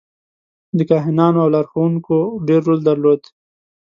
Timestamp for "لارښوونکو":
1.55-2.17